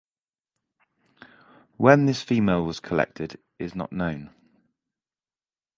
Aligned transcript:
When 1.77 2.07
this 2.07 2.23
female 2.23 2.65
was 2.65 2.79
collected 2.79 3.39
is 3.59 3.75
not 3.75 3.91
known. 3.93 4.33